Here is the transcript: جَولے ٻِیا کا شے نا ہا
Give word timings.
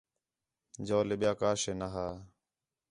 جَولے 0.87 1.15
ٻِیا 1.19 1.31
کا 1.39 1.49
شے 1.61 1.73
نا 1.79 1.87
ہا 1.93 2.07